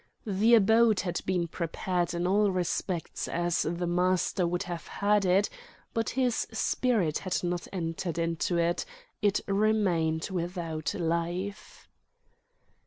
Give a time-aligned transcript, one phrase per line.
[0.25, 5.47] The abode had been prepared in all respects as the master would have had it,
[5.93, 8.83] but his spirit had not entered into it,
[9.21, 11.87] it remained without life.